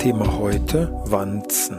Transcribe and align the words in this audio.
Thema 0.00 0.38
heute 0.38 0.90
Wanzen. 1.04 1.76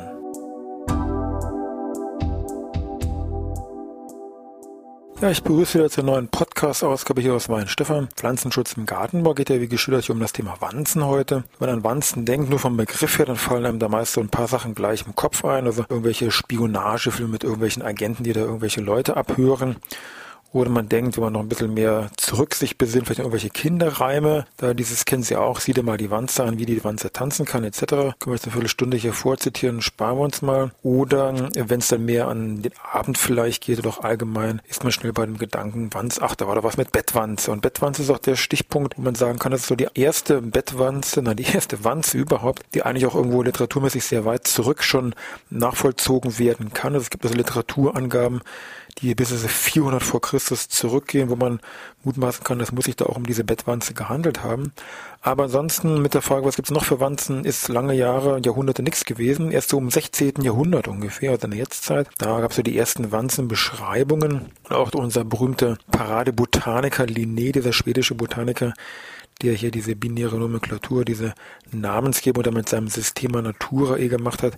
Ja, 5.19 5.31
ich 5.31 5.41
begrüße 5.41 5.79
wieder 5.79 5.89
zur 5.89 6.03
neuen 6.03 6.27
Podcast-Ausgabe 6.27 7.19
hier 7.19 7.33
aus 7.33 7.49
Weinstefan. 7.49 8.09
Pflanzenschutz 8.15 8.73
im 8.73 8.85
Gartenbau 8.85 9.33
geht 9.33 9.49
ja 9.49 9.59
wie 9.59 9.67
geschildert 9.67 10.07
um 10.11 10.19
das 10.19 10.33
Thema 10.33 10.55
Wanzen 10.59 11.03
heute. 11.03 11.45
Wenn 11.57 11.69
man 11.69 11.77
an 11.79 11.83
Wanzen 11.83 12.25
denkt, 12.25 12.51
nur 12.51 12.59
vom 12.59 12.77
Begriff 12.77 13.17
her, 13.17 13.25
dann 13.25 13.37
fallen 13.37 13.65
einem 13.65 13.79
da 13.79 13.89
meist 13.89 14.13
so 14.13 14.21
ein 14.21 14.29
paar 14.29 14.47
Sachen 14.47 14.75
gleich 14.75 15.03
im 15.07 15.15
Kopf 15.15 15.43
ein. 15.43 15.65
Also 15.65 15.83
irgendwelche 15.89 16.29
Spionagefilme 16.29 17.31
mit 17.31 17.43
irgendwelchen 17.43 17.81
Agenten, 17.81 18.23
die 18.23 18.33
da 18.33 18.41
irgendwelche 18.41 18.81
Leute 18.81 19.17
abhören. 19.17 19.77
Oder 20.53 20.69
man 20.69 20.89
denkt, 20.89 21.15
wenn 21.15 21.23
man 21.23 21.33
noch 21.33 21.39
ein 21.39 21.47
bisschen 21.47 21.73
mehr 21.73 22.09
zurück 22.17 22.55
sich 22.55 22.77
besinnt, 22.77 23.05
vielleicht 23.05 23.19
irgendwelche 23.19 23.49
Kinderreime, 23.49 24.45
da 24.57 24.73
dieses 24.73 25.05
kennen 25.05 25.23
Sie 25.23 25.37
auch, 25.37 25.61
sieh 25.61 25.73
dir 25.73 25.83
mal 25.83 25.97
die 25.97 26.11
Wanze 26.11 26.43
an, 26.43 26.59
wie 26.59 26.65
die 26.65 26.83
Wanze 26.83 27.13
tanzen 27.13 27.45
kann, 27.45 27.63
etc. 27.63 27.79
Können 27.79 28.15
wir 28.25 28.33
jetzt 28.33 28.45
eine 28.45 28.51
Viertelstunde 28.51 28.97
hier 28.97 29.13
vorzitieren, 29.13 29.81
sparen 29.81 30.17
wir 30.17 30.23
uns 30.23 30.41
mal. 30.41 30.71
Oder 30.83 31.33
wenn 31.55 31.79
es 31.79 31.87
dann 31.87 32.05
mehr 32.05 32.27
an 32.27 32.61
den 32.61 32.73
Abend 32.91 33.17
vielleicht 33.17 33.63
geht 33.63 33.79
oder 33.79 33.89
auch 33.89 34.03
allgemein, 34.03 34.61
ist 34.67 34.83
man 34.83 34.91
schnell 34.91 35.13
bei 35.13 35.25
dem 35.25 35.37
Gedanken, 35.37 35.89
Wanz, 35.93 36.19
ach, 36.19 36.35
da 36.35 36.47
war 36.47 36.55
da 36.55 36.63
was 36.63 36.75
mit 36.75 36.91
Bettwanze. 36.91 37.51
Und 37.51 37.61
Bettwanze 37.61 38.01
ist 38.01 38.09
auch 38.09 38.19
der 38.19 38.35
Stichpunkt, 38.35 38.97
wo 38.97 39.03
man 39.03 39.15
sagen 39.15 39.39
kann, 39.39 39.53
das 39.53 39.61
ist 39.61 39.67
so 39.67 39.75
die 39.75 39.87
erste 39.93 40.41
Bettwanze, 40.41 41.21
na, 41.23 41.33
die 41.33 41.45
erste 41.45 41.85
Wanze 41.85 42.17
überhaupt, 42.17 42.63
die 42.73 42.83
eigentlich 42.83 43.05
auch 43.05 43.15
irgendwo 43.15 43.41
literaturmäßig 43.41 44.03
sehr 44.03 44.25
weit 44.25 44.47
zurück 44.47 44.83
schon 44.83 45.15
nachvollzogen 45.49 46.39
werden 46.39 46.73
kann. 46.73 46.93
Also 46.93 47.03
es 47.03 47.09
gibt 47.09 47.23
also 47.23 47.35
Literaturangaben, 47.35 48.41
die 48.97 49.15
bis 49.15 49.31
400 49.31 50.03
vor 50.03 50.19
Christus 50.19 50.40
zurückgehen, 50.45 51.29
wo 51.29 51.35
man 51.35 51.59
mutmaßen 52.03 52.43
kann, 52.43 52.59
das 52.59 52.71
muss 52.71 52.85
sich 52.85 52.95
da 52.95 53.05
auch 53.05 53.15
um 53.15 53.25
diese 53.25 53.43
Bettwanze 53.43 53.93
gehandelt 53.93 54.43
haben. 54.43 54.71
Aber 55.21 55.43
ansonsten 55.43 56.01
mit 56.01 56.13
der 56.13 56.21
Frage, 56.21 56.45
was 56.45 56.55
gibt's 56.55 56.71
noch 56.71 56.85
für 56.85 56.99
Wanzen, 56.99 57.45
ist 57.45 57.67
lange 57.67 57.93
Jahre, 57.93 58.39
Jahrhunderte 58.43 58.81
nichts 58.81 59.05
gewesen. 59.05 59.51
Erst 59.51 59.69
so 59.69 59.77
im 59.77 59.91
16. 59.91 60.41
Jahrhundert 60.41 60.87
ungefähr, 60.87 61.31
also 61.31 61.45
in 61.45 61.51
der 61.51 61.59
Jetztzeit, 61.59 62.07
da 62.17 62.39
gab's 62.39 62.55
so 62.55 62.63
die 62.63 62.77
ersten 62.77 63.11
Wanzenbeschreibungen. 63.11 64.47
Auch 64.69 64.91
unser 64.93 65.23
berühmter 65.23 65.77
Paradebotaniker 65.91 67.03
Linné, 67.03 67.51
dieser 67.51 67.73
schwedische 67.73 68.15
Botaniker, 68.15 68.73
der 69.41 69.53
hier 69.53 69.71
diese 69.71 69.95
binäre 69.95 70.37
Nomenklatur, 70.37 71.05
diese 71.05 71.33
Namensgebung 71.71 72.43
da 72.43 72.51
mit 72.51 72.69
seinem 72.69 72.87
Systema 72.87 73.41
Natura 73.41 73.97
eh 73.97 74.07
gemacht 74.07 74.43
hat, 74.43 74.57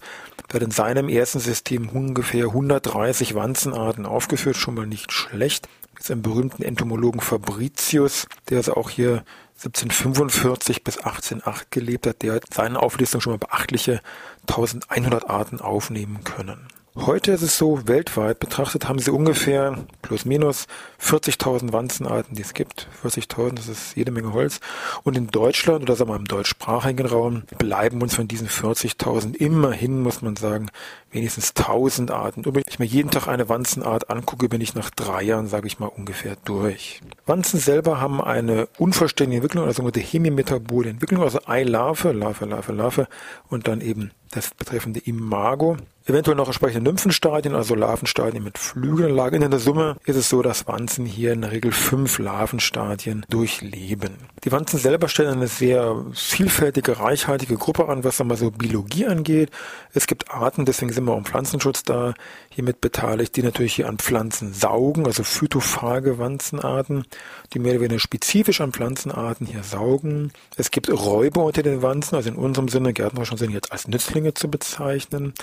der 0.50 0.56
hat 0.56 0.64
in 0.64 0.72
seinem 0.72 1.10
ersten 1.10 1.40
System 1.40 1.90
ungefähr 1.90 2.48
130 2.48 3.36
Wanzenarten 3.36 4.06
aufgeführt, 4.06 4.58
schon 4.58 4.76
mal 4.76 4.88
nicht 4.88 5.12
schlecht. 5.12 5.68
Mit 5.94 6.04
seinem 6.04 6.22
berühmten 6.22 6.64
Entomologen 6.64 7.22
Fabricius, 7.22 8.28
der 8.50 8.58
also 8.58 8.76
auch 8.76 8.90
hier 8.90 9.24
1745 9.58 10.84
bis 10.84 10.98
1808 10.98 11.72
gelebt 11.72 12.08
hat, 12.08 12.22
der 12.22 12.34
hat 12.34 12.54
seine 12.54 12.82
Auflistung 12.82 13.22
schon 13.22 13.34
mal 13.34 13.38
beachtliche 13.38 14.02
1100 14.48 15.30
Arten 15.30 15.62
aufnehmen 15.62 16.24
können. 16.24 16.68
Heute 16.96 17.32
ist 17.32 17.42
es 17.42 17.58
so, 17.58 17.88
weltweit 17.88 18.40
betrachtet 18.40 18.88
haben 18.88 19.00
sie 19.00 19.10
ungefähr 19.10 19.84
plus 20.04 20.26
minus 20.26 20.68
40.000 21.02 21.74
Wanzenarten, 21.74 22.36
die 22.36 22.44
es 22.44 22.54
gibt. 22.54 22.88
40.000, 23.04 23.56
das 23.56 23.68
ist 23.68 23.96
jede 23.96 24.12
Menge 24.12 24.32
Holz. 24.32 24.60
Und 25.02 25.18
in 25.18 25.26
Deutschland 25.26 25.82
oder 25.82 25.96
sagen 25.96 26.12
wir 26.12 26.16
im 26.16 26.26
deutschsprachigen 26.26 27.08
Raum 27.08 27.44
bleiben 27.58 28.00
uns 28.04 28.14
von 28.14 28.28
diesen 28.28 28.48
40.000 28.48 29.36
immerhin, 29.36 30.04
muss 30.04 30.22
man 30.22 30.36
sagen, 30.36 30.70
wenigstens 31.14 31.54
1000 31.56 32.12
Arten. 32.12 32.44
Wenn 32.46 32.64
ich 32.68 32.80
mir 32.80 32.86
jeden 32.86 33.12
Tag 33.12 33.28
eine 33.28 33.50
Wanzenart 33.50 34.10
angucke, 34.10 34.50
bin 34.50 34.62
ich 34.62 34.76
nach 34.76 34.90
drei 34.90 35.24
Jahren, 35.24 35.48
sage 35.48 35.68
ich 35.68 35.80
mal, 35.80 35.88
ungefähr 35.88 36.36
durch. 36.44 37.02
Wanzen 37.26 37.60
selber 37.60 38.02
haben 38.02 38.22
eine 38.22 38.68
unvollständige 38.78 39.38
Entwicklung, 39.38 39.66
also 39.66 39.84
eine 39.84 39.92
hemimetabole 39.92 40.90
Entwicklung, 40.90 41.24
also 41.24 41.40
Eilarve, 41.46 42.12
Larve, 42.12 42.46
Larve, 42.46 42.74
Larve 42.74 43.08
und 43.50 43.68
dann 43.68 43.82
eben 43.82 44.12
das 44.32 44.52
betreffende 44.52 45.00
Imago. 45.00 45.78
Eventuell 46.06 46.36
noch 46.36 46.48
entsprechende 46.48 46.90
Nymphenstadien, 46.90 47.56
also 47.56 47.76
Larvenstadien 47.76 48.44
mit 48.44 48.58
Flügelanlagen. 48.58 49.42
In 49.42 49.52
der 49.52 49.60
Summe 49.62 49.96
ist 50.06 50.18
es 50.18 50.28
so, 50.28 50.42
dass 50.42 50.68
Wanzen 50.68 51.06
hier 51.06 51.32
in 51.32 51.42
der 51.42 51.52
Regel 51.52 51.72
fünf 51.72 52.20
Larvenstadien 52.20 53.26
durchleben. 53.30 54.16
Die 54.44 54.52
Wanzen 54.52 54.80
selber 54.80 55.08
stellen 55.08 55.38
eine 55.38 55.48
sehr 55.48 55.96
vielfältige, 56.14 57.00
reichhaltige 57.00 57.56
Gruppe 57.56 57.88
an, 57.88 58.04
was 58.04 58.20
einmal 58.20 58.36
so 58.36 58.52
Biologie 58.52 59.06
angeht. 59.06 59.50
Es 59.94 60.06
gibt 60.06 60.30
Arten, 60.30 60.66
deswegen 60.66 60.92
sind 60.92 61.03
wir 61.06 61.14
auch 61.14 61.18
im 61.18 61.26
Pflanzenschutz 61.26 61.84
da 61.84 62.14
hiermit 62.50 62.82
beteiligt, 62.82 63.36
die 63.36 63.44
natürlich 63.44 63.74
hier 63.76 63.88
an 63.88 63.98
Pflanzen 63.98 64.54
saugen, 64.54 65.06
also 65.06 65.24
phytophage 65.24 66.18
Wanzenarten, 66.18 67.06
die 67.54 67.60
mehr 67.60 67.74
oder 67.74 67.82
weniger 67.82 68.00
spezifisch 68.00 68.62
an 68.62 68.72
Pflanzenarten 68.72 69.48
hier 69.48 69.64
saugen. 69.64 70.32
Es 70.56 70.72
gibt 70.72 70.90
Räuber 70.90 71.46
unter 71.46 71.64
den 71.64 71.82
Wanzen, 71.82 72.16
also 72.16 72.30
in 72.30 72.36
unserem 72.36 72.68
Sinne, 72.68 72.94
Gärtner 72.94 73.26
schon 73.26 73.38
sind 73.38 73.52
jetzt 73.52 73.72
als 73.72 73.88
Nützlinge 73.88 74.34
zu 74.34 74.50
bezeichnen. 74.50 75.34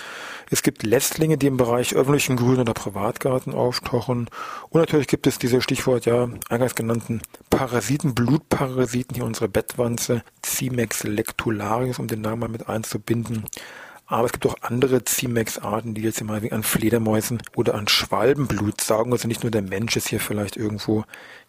Es 0.49 0.63
gibt 0.63 0.83
Lästlinge, 0.83 1.37
die 1.37 1.47
im 1.47 1.57
Bereich 1.57 1.95
öffentlichen 1.95 2.37
Grün- 2.37 2.59
oder 2.59 2.73
Privatgarten 2.73 3.53
auftauchen. 3.53 4.29
Und 4.69 4.79
natürlich 4.79 5.07
gibt 5.07 5.27
es 5.27 5.39
diese 5.39 5.61
Stichwort, 5.61 6.05
ja, 6.05 6.29
eingangs 6.49 6.75
genannten 6.75 7.21
Parasiten, 7.49 8.15
Blutparasiten, 8.15 9.15
hier 9.15 9.25
unsere 9.25 9.49
Bettwanze, 9.49 10.23
Cimex 10.43 11.03
lectularius, 11.03 11.99
um 11.99 12.07
den 12.07 12.21
Namen 12.21 12.39
mal 12.39 12.49
mit 12.49 12.69
einzubinden. 12.69 13.45
Aber 14.11 14.25
es 14.25 14.33
gibt 14.33 14.45
auch 14.45 14.55
andere 14.59 15.05
Cimex-Arten, 15.05 15.93
die 15.93 16.01
jetzt 16.01 16.21
mal 16.21 16.41
wie 16.41 16.51
an 16.51 16.63
Fledermäusen 16.63 17.41
oder 17.55 17.75
an 17.75 17.87
Schwalbenblut 17.87 18.81
saugen. 18.81 19.13
Also 19.13 19.25
nicht 19.29 19.43
nur 19.43 19.51
der 19.51 19.61
Mensch 19.61 19.95
ist 19.95 20.09
hier 20.09 20.19
vielleicht 20.19 20.57
irgendwo, 20.57 21.05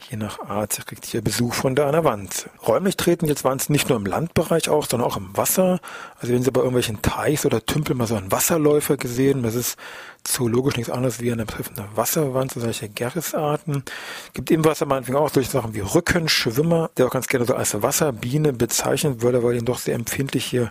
je 0.09 0.17
nach 0.17 0.39
Art, 0.39 0.87
kriegt 0.87 1.05
hier 1.05 1.23
Besuch 1.23 1.55
von 1.55 1.75
der 1.75 1.89
einer 1.89 2.05
Wanze. 2.05 2.50
Räumlich 2.65 2.97
treten 2.97 3.27
jetzt 3.27 3.43
Wanzen 3.43 3.73
nicht 3.73 3.89
nur 3.89 3.99
im 3.99 4.06
Landbereich 4.06 4.69
auf, 4.69 4.87
sondern 4.87 5.11
auch 5.11 5.17
im 5.17 5.37
Wasser. 5.37 5.81
Also 6.21 6.33
wenn 6.33 6.45
Sie 6.45 6.53
bei 6.53 6.61
irgendwelchen 6.61 7.03
Teichs 7.03 7.45
oder 7.45 7.67
Tümpeln 7.67 7.99
mal 7.99 8.06
so 8.06 8.15
einen 8.15 8.31
Wasserläufer 8.31 8.97
gesehen, 8.97 9.43
das 9.43 9.56
ist 9.56 9.77
zoologisch 10.23 10.77
nichts 10.77 10.93
anderes 10.93 11.19
wie 11.19 11.33
eine 11.33 11.47
betreffende 11.47 11.84
Wasserwanze, 11.97 12.61
solche 12.61 12.89
Gerrisarten. 12.89 13.83
Gibt 14.34 14.53
im 14.53 14.65
Wasser 14.65 14.87
meinetwegen 14.87 15.19
auch 15.19 15.31
solche 15.31 15.50
Sachen 15.50 15.75
wie 15.75 15.81
Rückenschwimmer, 15.81 16.91
der 16.97 17.09
auch 17.09 17.11
ganz 17.11 17.27
gerne 17.27 17.44
so 17.44 17.56
als 17.56 17.83
Wasserbiene 17.83 18.53
bezeichnet 18.53 19.21
würde, 19.21 19.43
weil 19.43 19.56
ihn 19.56 19.65
doch 19.65 19.79
sehr 19.79 19.97
empfindlich 19.97 20.44
hier 20.44 20.71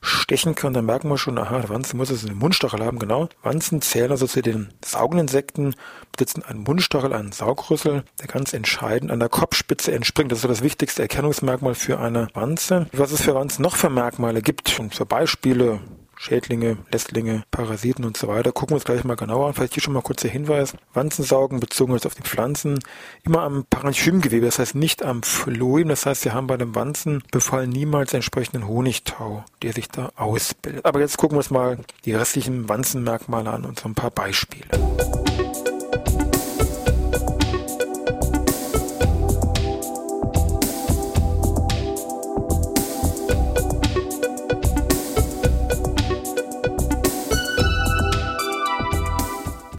stechen 0.00 0.54
kann, 0.54 0.72
dann 0.72 0.86
merken 0.86 1.08
wir 1.08 1.18
schon, 1.18 1.38
aha, 1.38 1.64
Wanzen 1.68 1.96
muss 1.96 2.10
es 2.10 2.24
einen 2.24 2.38
Mundstachel 2.38 2.84
haben, 2.84 2.98
genau. 2.98 3.28
Wanzen 3.42 3.80
zählen 3.82 4.10
also 4.10 4.26
zu 4.26 4.42
den 4.42 4.72
saugenden 4.84 5.26
Insekten, 5.26 5.74
besitzen 6.16 6.42
einen 6.44 6.60
Mundstachel, 6.60 7.12
einen 7.12 7.32
Saugrüssel, 7.32 8.04
der 8.20 8.26
ganz 8.26 8.52
entscheidend 8.52 9.10
an 9.10 9.20
der 9.20 9.28
Kopfspitze 9.28 9.92
entspringt. 9.92 10.32
Das 10.32 10.38
ist 10.38 10.42
so 10.42 10.48
das 10.48 10.62
wichtigste 10.62 11.02
Erkennungsmerkmal 11.02 11.74
für 11.74 11.98
eine 11.98 12.28
Wanze. 12.34 12.86
Was 12.92 13.12
es 13.12 13.22
für 13.22 13.34
Wanzen 13.34 13.62
noch 13.62 13.76
für 13.76 13.90
Merkmale 13.90 14.42
gibt 14.42 14.78
und 14.78 14.94
für 14.94 15.06
Beispiele, 15.06 15.80
Schädlinge, 16.18 16.78
Lästlinge, 16.90 17.44
Parasiten 17.50 18.04
und 18.04 18.16
so 18.16 18.28
weiter. 18.28 18.52
Gucken 18.52 18.70
wir 18.70 18.76
uns 18.76 18.84
gleich 18.84 19.04
mal 19.04 19.14
genauer 19.14 19.48
an. 19.48 19.54
Vielleicht 19.54 19.74
hier 19.74 19.82
schon 19.82 19.94
mal 19.94 20.02
kurz 20.02 20.22
der 20.22 20.30
Hinweis. 20.30 20.74
Wanzensaugen 20.92 21.60
bezogen 21.60 21.92
jetzt 21.92 22.06
auf 22.06 22.14
die 22.14 22.22
Pflanzen 22.22 22.80
immer 23.22 23.42
am 23.42 23.64
Parenchymgewebe, 23.70 24.46
das 24.46 24.58
heißt 24.58 24.74
nicht 24.74 25.04
am 25.04 25.22
Phloem. 25.22 25.88
Das 25.88 26.06
heißt, 26.06 26.22
sie 26.22 26.32
haben 26.32 26.48
bei 26.48 26.56
dem 26.56 26.74
Wanzenbefall 26.74 27.66
niemals 27.66 28.12
entsprechenden 28.12 28.66
Honigtau, 28.66 29.44
der 29.62 29.72
sich 29.72 29.88
da 29.88 30.10
ausbildet. 30.16 30.84
Aber 30.84 31.00
jetzt 31.00 31.16
gucken 31.16 31.36
wir 31.36 31.38
uns 31.38 31.50
mal 31.50 31.78
die 32.04 32.14
restlichen 32.14 32.68
Wanzenmerkmale 32.68 33.50
an 33.50 33.64
und 33.64 33.78
so 33.78 33.88
ein 33.88 33.94
paar 33.94 34.10
Beispiele. 34.10 34.66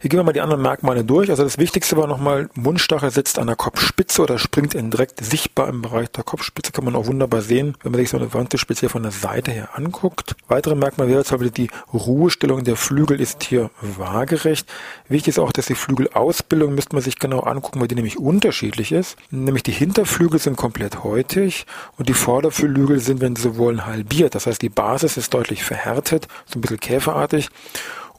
Wir 0.10 0.18
gehen 0.18 0.26
mal 0.26 0.34
die 0.34 0.42
anderen 0.42 0.64
Merkmale 0.64 1.04
durch. 1.04 1.30
Also 1.30 1.44
das 1.44 1.60
Wichtigste 1.60 1.96
war 1.96 2.08
nochmal, 2.08 2.50
Mundstachel 2.56 3.12
sitzt 3.12 3.38
an 3.38 3.46
der 3.46 3.56
Kopfspitze 3.56 4.24
oder 4.24 4.40
springt 4.40 4.74
in 4.74 4.90
direkt 4.90 5.24
sichtbar 5.24 5.68
im 5.68 5.84
Bereich 5.84 6.10
der 6.10 6.24
Kopfspitze. 6.24 6.72
Kann 6.72 6.84
man 6.84 6.96
auch 6.96 7.06
wunderbar 7.06 7.44
sehen, 7.44 7.78
wenn 7.84 7.92
man 7.92 8.02
sich 8.02 8.10
so 8.10 8.18
eine 8.18 8.34
Wante 8.34 8.58
speziell 8.58 8.90
von 8.90 9.04
der 9.04 9.12
Seite 9.12 9.52
her 9.52 9.70
anguckt. 9.74 10.36
Weitere 10.48 10.74
Merkmale 10.74 11.12
wäre 11.12 11.24
zum 11.24 11.38
Beispiel 11.38 11.52
die 11.52 11.70
Ruhestellung 11.94 12.64
der 12.64 12.76
Flügel 12.76 13.22
ist 13.22 13.44
hier 13.44 13.70
waagerecht. 13.82 14.68
Wichtig 15.10 15.36
ist 15.36 15.38
auch, 15.38 15.52
dass 15.52 15.68
die 15.68 15.76
Flügelausbildung 15.76 16.74
müsste 16.74 16.96
man 16.96 17.04
sich 17.04 17.20
genau 17.20 17.42
angucken, 17.42 17.80
weil 17.80 17.88
die 17.88 17.94
nämlich 17.94 18.18
unterschiedlich 18.18 18.92
ist. 18.92 19.16
Nämlich 19.30 19.62
die 19.62 19.74
Hinterflügel 19.74 20.40
sind 20.40 20.58
komplett 20.58 21.04
häutig 21.04 21.68
und 22.00 22.10
die 22.10 22.16
Vorderflügel 22.16 23.00
sind, 23.00 23.22
wenn 23.22 23.36
sie 23.36 23.58
wollen, 23.58 23.86
halbiert. 23.86 24.34
Das 24.34 24.48
heißt, 24.48 24.64
die 24.64 24.70
Basis 24.70 25.18
ist 25.18 25.36
deutlich 25.36 25.64
verhärtet, 25.64 26.28
so 26.48 26.58
ein 26.58 26.62
bisschen 26.62 26.80
käferartig 26.80 27.52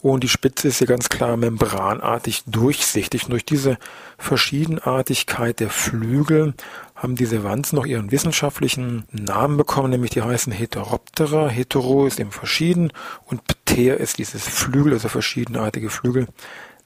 und 0.03 0.25
die 0.25 0.29
Spitze 0.29 0.69
ist 0.69 0.79
hier 0.79 0.87
ganz 0.87 1.09
klar 1.09 1.37
membranartig 1.37 2.45
durchsichtig. 2.47 3.25
Und 3.25 3.31
durch 3.31 3.45
diese 3.45 3.77
Verschiedenartigkeit 4.19 5.61
der 5.61 5.69
Flügel 5.69 6.55
haben 6.95 7.17
diese 7.17 7.45
Wanzen 7.45 7.77
noch 7.77 7.87
ihren 7.87 8.11
wissenschaftlichen 8.11 9.05
Namen 9.13 9.57
bekommen, 9.57 9.91
nämlich 9.91 10.11
die 10.11 10.23
heißen 10.23 10.53
Heteroptera. 10.53 11.49
Hetero 11.49 12.07
ist 12.07 12.19
eben 12.19 12.33
verschieden 12.33 12.93
und 13.27 13.43
Pter 13.47 13.99
ist 13.99 14.19
dieses 14.19 14.49
Flügel, 14.49 14.95
also 14.95 15.09
verschiedenartige 15.09 15.91
Flügel. 15.91 16.29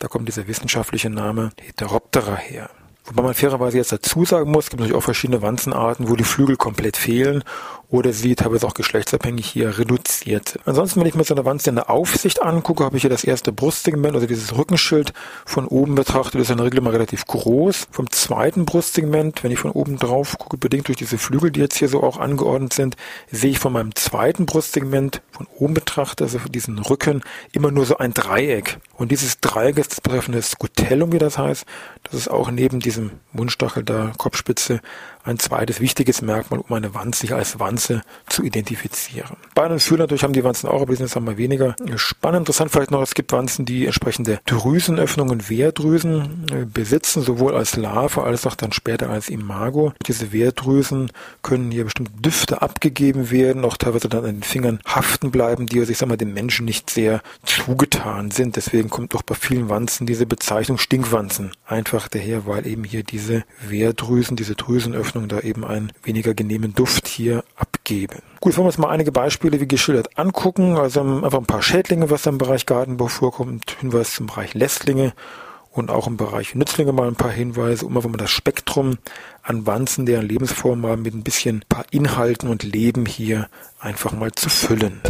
Da 0.00 0.08
kommt 0.08 0.28
dieser 0.28 0.48
wissenschaftliche 0.48 1.10
Name 1.10 1.50
Heteroptera 1.60 2.36
her. 2.36 2.68
Wobei 3.06 3.22
man 3.22 3.34
fairerweise 3.34 3.76
jetzt 3.76 3.92
dazu 3.92 4.24
sagen 4.24 4.50
muss, 4.50 4.64
es 4.64 4.70
gibt 4.70 4.80
natürlich 4.80 4.96
auch 4.96 5.04
verschiedene 5.04 5.42
Wanzenarten, 5.42 6.08
wo 6.08 6.16
die 6.16 6.24
Flügel 6.24 6.56
komplett 6.56 6.96
fehlen 6.96 7.44
oder 7.94 8.12
sie 8.12 8.34
teilweise 8.34 8.66
auch 8.66 8.74
geschlechtsabhängig 8.74 9.46
hier 9.46 9.78
reduziert. 9.78 10.58
Ansonsten, 10.64 10.98
wenn 10.98 11.06
ich 11.06 11.14
mir 11.14 11.22
so 11.22 11.32
eine 11.32 11.44
Wanze 11.44 11.70
in 11.70 11.76
der 11.76 11.90
Aufsicht 11.90 12.42
angucke, 12.42 12.82
habe 12.82 12.96
ich 12.96 13.02
hier 13.02 13.10
das 13.10 13.22
erste 13.22 13.52
Brustsegment, 13.52 14.16
also 14.16 14.26
dieses 14.26 14.56
Rückenschild 14.56 15.12
von 15.46 15.68
oben 15.68 15.94
betrachtet, 15.94 16.40
ist 16.40 16.50
in 16.50 16.56
der 16.56 16.66
Regel 16.66 16.80
mal 16.80 16.90
relativ 16.90 17.24
groß. 17.26 17.86
Vom 17.92 18.10
zweiten 18.10 18.64
Brustsegment, 18.64 19.44
wenn 19.44 19.52
ich 19.52 19.60
von 19.60 19.70
oben 19.70 19.96
drauf 19.96 20.36
gucke, 20.38 20.56
bedingt 20.56 20.88
durch 20.88 20.98
diese 20.98 21.18
Flügel, 21.18 21.52
die 21.52 21.60
jetzt 21.60 21.76
hier 21.76 21.88
so 21.88 22.02
auch 22.02 22.18
angeordnet 22.18 22.72
sind, 22.72 22.96
sehe 23.30 23.52
ich 23.52 23.60
von 23.60 23.72
meinem 23.72 23.94
zweiten 23.94 24.44
Brustsegment 24.44 25.22
von 25.30 25.46
oben 25.56 25.74
betrachtet, 25.74 26.22
also 26.22 26.40
von 26.40 26.50
diesem 26.50 26.76
Rücken, 26.78 27.22
immer 27.52 27.70
nur 27.70 27.86
so 27.86 27.98
ein 27.98 28.12
Dreieck. 28.12 28.78
Und 28.96 29.12
dieses 29.12 29.38
Dreieck 29.38 29.78
ist 29.78 29.92
das 29.92 30.00
betreffende 30.00 30.42
Scutellum, 30.42 31.12
wie 31.12 31.18
das 31.18 31.38
heißt. 31.38 31.64
Das 32.02 32.14
ist 32.14 32.28
auch 32.28 32.50
neben 32.50 32.80
diesem 32.80 33.12
Mundstachel 33.32 33.84
da, 33.84 34.12
Kopfspitze, 34.18 34.80
ein 35.22 35.38
zweites 35.38 35.80
wichtiges 35.80 36.22
Merkmal, 36.22 36.60
um 36.60 36.74
eine 36.74 36.94
Wanze 36.94 37.20
sich 37.20 37.32
als 37.32 37.58
Wanze 37.58 37.83
zu 38.28 38.42
identifizieren. 38.42 39.36
Beine 39.54 39.74
und 39.74 39.80
Fühler 39.80 40.04
natürlich 40.04 40.22
haben 40.22 40.32
die 40.32 40.44
Wanzen 40.44 40.68
auch, 40.68 40.82
aber 40.82 40.92
die 40.92 40.96
sind 40.96 41.06
jetzt 41.06 41.16
einmal 41.16 41.38
weniger 41.38 41.74
spannend. 41.96 42.42
Interessant 42.42 42.70
vielleicht 42.70 42.90
noch, 42.90 43.02
es 43.02 43.14
gibt 43.14 43.32
Wanzen, 43.32 43.64
die 43.64 43.86
entsprechende 43.86 44.40
Drüsenöffnungen, 44.46 45.48
Wehrdrüsen 45.48 46.46
äh, 46.52 46.64
besitzen, 46.66 47.22
sowohl 47.22 47.54
als 47.54 47.76
Larve 47.76 48.22
als 48.22 48.46
auch 48.46 48.54
dann 48.54 48.72
später 48.72 49.08
als 49.10 49.28
Imago. 49.28 49.92
Diese 50.06 50.32
Wehrdrüsen 50.32 51.10
können 51.42 51.70
hier 51.70 51.84
bestimmte 51.84 52.12
Düfte 52.12 52.62
abgegeben 52.62 53.30
werden, 53.30 53.64
auch 53.64 53.76
teilweise 53.76 54.08
dann 54.08 54.24
an 54.24 54.36
den 54.36 54.42
Fingern 54.42 54.80
haften 54.86 55.30
bleiben, 55.30 55.66
die, 55.66 55.80
also 55.80 55.90
ich 55.90 55.98
sag 55.98 56.08
mal, 56.08 56.16
dem 56.16 56.34
Menschen 56.34 56.66
nicht 56.66 56.90
sehr 56.90 57.22
zugetan 57.44 58.30
sind. 58.30 58.56
Deswegen 58.56 58.90
kommt 58.90 59.14
auch 59.14 59.22
bei 59.22 59.34
vielen 59.34 59.68
Wanzen 59.68 60.06
diese 60.06 60.26
Bezeichnung 60.26 60.78
Stinkwanzen 60.78 61.52
einfach 61.66 62.08
daher, 62.08 62.46
weil 62.46 62.66
eben 62.66 62.84
hier 62.84 63.04
diese 63.04 63.44
Wehrdrüsen, 63.66 64.36
diese 64.36 64.54
Drüsenöffnungen 64.54 65.14
Hoffnung, 65.14 65.28
da 65.28 65.40
eben 65.40 65.64
einen 65.64 65.92
weniger 66.02 66.34
genehmen 66.34 66.74
Duft 66.74 67.08
hier 67.08 67.44
abgeben. 67.84 68.22
Gut, 68.40 68.56
wollen 68.56 68.64
wir 68.64 68.68
uns 68.68 68.78
mal 68.78 68.88
einige 68.88 69.12
Beispiele 69.12 69.60
wie 69.60 69.68
geschildert 69.68 70.18
angucken. 70.18 70.78
Also 70.78 71.00
einfach 71.02 71.38
ein 71.38 71.46
paar 71.46 71.62
Schädlinge, 71.62 72.10
was 72.10 72.24
im 72.26 72.38
Bereich 72.38 72.64
Gartenbau 72.64 73.08
vorkommt. 73.08 73.76
Hinweis 73.80 74.14
zum 74.14 74.26
Bereich 74.26 74.54
Lästlinge 74.54 75.12
und 75.70 75.90
auch 75.90 76.06
im 76.06 76.16
Bereich 76.16 76.54
Nützlinge 76.54 76.92
mal 76.92 77.08
ein 77.08 77.16
paar 77.16 77.30
Hinweise, 77.30 77.84
um 77.84 77.96
einfach 77.96 78.08
mal 78.08 78.16
das 78.16 78.30
Spektrum 78.30 78.96
an 79.42 79.66
Wanzen, 79.66 80.06
deren 80.06 80.26
Lebensform 80.26 80.80
mal 80.80 80.96
mit 80.96 81.14
ein 81.14 81.24
bisschen 81.24 81.62
paar 81.68 81.84
Inhalten 81.90 82.48
und 82.48 82.62
Leben 82.62 83.04
hier 83.04 83.48
einfach 83.80 84.12
mal 84.12 84.32
zu 84.32 84.48
füllen. 84.48 85.02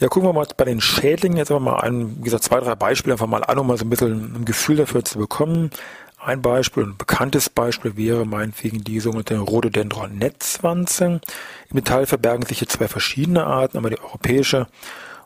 Ja, 0.00 0.06
gucken 0.06 0.28
wir 0.28 0.32
mal 0.32 0.46
bei 0.56 0.64
den 0.64 0.80
Schädlingen 0.80 1.38
jetzt 1.38 1.50
einfach 1.50 1.64
mal 1.64 1.80
ein, 1.80 2.18
wie 2.18 2.22
gesagt, 2.22 2.44
zwei, 2.44 2.60
drei 2.60 2.76
Beispiele 2.76 3.14
einfach 3.14 3.26
mal 3.26 3.42
an, 3.42 3.58
um 3.58 3.66
mal 3.66 3.76
so 3.76 3.84
ein 3.84 3.90
bisschen 3.90 4.36
ein 4.36 4.44
Gefühl 4.44 4.76
dafür 4.76 5.04
zu 5.04 5.18
bekommen. 5.18 5.70
Ein 6.20 6.40
Beispiel, 6.40 6.84
ein 6.84 6.96
bekanntes 6.96 7.48
Beispiel 7.48 7.96
wäre 7.96 8.24
meinetwegen 8.24 8.84
die 8.84 9.00
sogenannte 9.00 9.38
Rhododendron-Netzwanze. 9.38 11.04
Im 11.04 11.20
Metall 11.72 12.06
verbergen 12.06 12.46
sich 12.46 12.60
hier 12.60 12.68
zwei 12.68 12.86
verschiedene 12.86 13.44
Arten, 13.44 13.76
einmal 13.76 13.90
die 13.90 14.00
europäische 14.00 14.68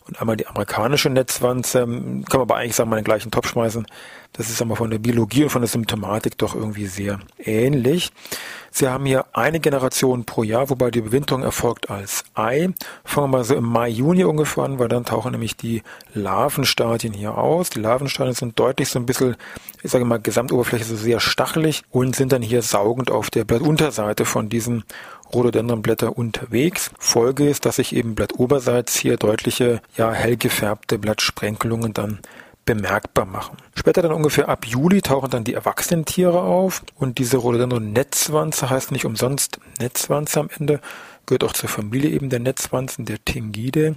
und 0.06 0.20
einmal 0.20 0.36
die 0.36 0.46
amerikanische 0.46 1.10
Netzwanze. 1.10 1.80
Kann 1.80 2.24
man 2.30 2.40
aber 2.40 2.56
eigentlich 2.56 2.76
sagen, 2.76 2.90
mal 2.90 2.96
den 2.96 3.04
gleichen 3.04 3.30
Topf 3.30 3.48
schmeißen. 3.48 3.86
Das 4.32 4.48
ist 4.48 4.62
aber 4.62 4.76
von 4.76 4.90
der 4.90 4.98
Biologie 4.98 5.44
und 5.44 5.50
von 5.50 5.62
der 5.62 5.68
Symptomatik 5.68 6.38
doch 6.38 6.54
irgendwie 6.54 6.86
sehr 6.86 7.20
ähnlich. 7.38 8.12
Sie 8.70 8.88
haben 8.88 9.04
hier 9.04 9.26
eine 9.34 9.60
Generation 9.60 10.24
pro 10.24 10.42
Jahr, 10.42 10.70
wobei 10.70 10.90
die 10.90 11.02
Bewinterung 11.02 11.42
erfolgt 11.42 11.90
als 11.90 12.24
Ei. 12.34 12.70
Fangen 13.04 13.30
wir 13.30 13.38
mal 13.38 13.44
so 13.44 13.54
im 13.54 13.64
Mai, 13.64 13.90
Juni 13.90 14.24
ungefähr 14.24 14.64
an, 14.64 14.78
weil 14.78 14.88
dann 14.88 15.04
tauchen 15.04 15.32
nämlich 15.32 15.58
die 15.58 15.82
Larvenstadien 16.14 17.12
hier 17.12 17.36
aus. 17.36 17.68
Die 17.68 17.80
Larvenstadien 17.80 18.34
sind 18.34 18.58
deutlich 18.58 18.88
so 18.88 18.98
ein 18.98 19.04
bisschen, 19.04 19.36
ich 19.82 19.90
sage 19.90 20.04
mal, 20.04 20.20
Gesamtoberfläche 20.20 20.84
so 20.84 20.96
sehr 20.96 21.20
stachelig 21.20 21.82
und 21.90 22.14
sind 22.14 22.32
dann 22.32 22.42
hier 22.42 22.62
saugend 22.62 23.10
auf 23.10 23.30
der 23.30 23.44
Blattunterseite 23.44 24.24
von 24.24 24.48
diesen 24.48 24.84
Rhododendronblätter 25.34 26.16
unterwegs. 26.16 26.90
Folge 26.98 27.48
ist, 27.48 27.66
dass 27.66 27.76
sich 27.76 27.94
eben 27.94 28.14
blattoberseits 28.14 28.96
hier 28.96 29.16
deutliche, 29.16 29.80
ja, 29.96 30.12
hell 30.12 30.36
gefärbte 30.36 30.98
Blattsprenkelungen 30.98 31.92
dann 31.92 32.20
bemerkbar 32.64 33.26
machen. 33.26 33.56
Später 33.74 34.02
dann 34.02 34.12
ungefähr 34.12 34.48
ab 34.48 34.66
Juli 34.66 35.02
tauchen 35.02 35.30
dann 35.30 35.42
die 35.42 35.54
erwachsenen 35.54 36.04
Tiere 36.04 36.42
auf 36.42 36.82
und 36.96 37.18
diese 37.18 37.38
Rhododendron-Netzwanze 37.38 38.70
heißt 38.70 38.92
nicht 38.92 39.04
umsonst 39.04 39.58
Netzwanze 39.80 40.38
am 40.38 40.48
Ende, 40.56 40.80
gehört 41.26 41.42
auch 41.42 41.54
zur 41.54 41.68
Familie 41.68 42.10
eben 42.10 42.30
der 42.30 42.38
Netzwanzen, 42.38 43.04
der 43.04 43.24
Tingide 43.24 43.96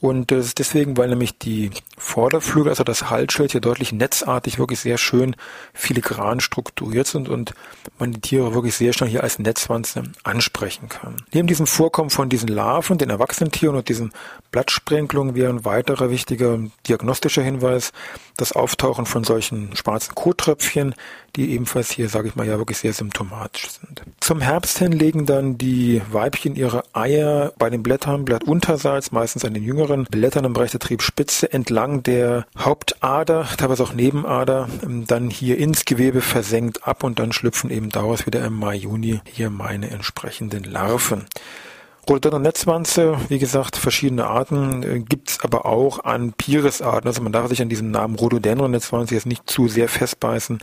und 0.00 0.30
das 0.30 0.46
ist 0.46 0.58
deswegen, 0.58 0.96
weil 0.96 1.08
nämlich 1.08 1.38
die 1.38 1.70
Vorderflügel, 1.96 2.70
also 2.70 2.84
das 2.84 3.08
Halsschild 3.08 3.52
hier 3.52 3.62
deutlich 3.62 3.92
netzartig, 3.92 4.58
wirklich 4.58 4.80
sehr 4.80 4.98
schön 4.98 5.34
filigran 5.72 6.40
strukturiert 6.40 7.06
sind 7.06 7.28
und 7.28 7.54
man 7.98 8.12
die 8.12 8.20
Tiere 8.20 8.54
wirklich 8.54 8.74
sehr 8.74 8.92
schnell 8.92 9.08
hier 9.08 9.22
als 9.22 9.38
Netzwanze 9.38 10.02
ansprechen 10.22 10.90
kann. 10.90 11.16
Neben 11.32 11.48
diesem 11.48 11.66
Vorkommen 11.66 12.10
von 12.10 12.28
diesen 12.28 12.48
Larven, 12.48 12.98
den 12.98 13.08
erwachsenen 13.08 13.50
Tieren 13.50 13.76
und 13.76 13.88
diesen 13.88 14.12
Blattsprenkelungen 14.50 15.34
wäre 15.34 15.50
ein 15.50 15.64
weiterer 15.64 16.10
wichtiger 16.10 16.58
diagnostischer 16.86 17.42
Hinweis 17.42 17.92
das 18.36 18.52
Auftauchen 18.52 19.06
von 19.06 19.24
solchen 19.24 19.74
schwarzen 19.74 20.14
Kottröpfchen, 20.14 20.94
die 21.36 21.52
ebenfalls 21.52 21.90
hier, 21.90 22.08
sage 22.08 22.28
ich 22.28 22.36
mal, 22.36 22.46
ja 22.46 22.58
wirklich 22.58 22.78
sehr 22.78 22.92
symptomatisch 22.92 23.68
sind. 23.70 24.02
Zum 24.20 24.40
Herbst 24.40 24.78
hin 24.78 24.92
legen 24.92 25.26
dann 25.26 25.58
die 25.58 26.02
Weibchen 26.10 26.56
ihre 26.56 26.84
Eier 26.94 27.52
bei 27.58 27.70
den 27.70 27.82
Blättern, 27.82 28.24
blattunterseits, 28.24 29.12
meistens 29.12 29.44
an 29.44 29.54
den 29.54 29.62
jüngeren 29.62 29.85
Blättern 30.04 30.44
im 30.44 30.52
Bereich 30.52 30.72
der 30.72 30.80
Triebspitze 30.80 31.52
entlang 31.52 32.02
der 32.02 32.46
Hauptader, 32.58 33.46
teilweise 33.56 33.82
auch 33.82 33.92
Nebenader, 33.92 34.68
ähm, 34.82 35.06
dann 35.06 35.30
hier 35.30 35.58
ins 35.58 35.84
Gewebe 35.84 36.20
versenkt 36.20 36.86
ab 36.86 37.04
und 37.04 37.18
dann 37.18 37.32
schlüpfen 37.32 37.70
eben 37.70 37.90
daraus 37.90 38.26
wieder 38.26 38.44
im 38.44 38.58
Mai, 38.58 38.76
Juni 38.76 39.20
hier 39.24 39.50
meine 39.50 39.90
entsprechenden 39.90 40.64
Larven. 40.64 41.26
Rhododendron-Netzwanze, 42.08 43.18
wie 43.28 43.40
gesagt, 43.40 43.76
verschiedene 43.76 44.26
Arten, 44.26 44.82
äh, 44.82 45.00
gibt's 45.00 45.40
aber 45.40 45.66
auch 45.66 46.04
an 46.04 46.32
Piris-Arten. 46.32 47.08
Also 47.08 47.20
man 47.20 47.32
darf 47.32 47.48
sich 47.48 47.60
an 47.60 47.68
diesem 47.68 47.90
Namen 47.90 48.14
Rhododendron-Netzwanze 48.14 49.14
jetzt 49.14 49.26
nicht 49.26 49.48
zu 49.50 49.66
sehr 49.66 49.88
festbeißen. 49.88 50.60